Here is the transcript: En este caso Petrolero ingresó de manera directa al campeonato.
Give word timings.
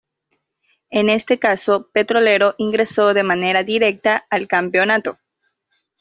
En 0.89 1.11
este 1.11 1.37
caso 1.37 1.91
Petrolero 1.91 2.55
ingresó 2.57 3.13
de 3.13 3.21
manera 3.21 3.61
directa 3.61 4.25
al 4.31 4.47
campeonato. 4.47 5.19